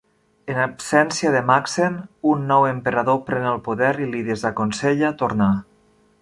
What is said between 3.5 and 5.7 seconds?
el poder i li desaconsella tornar.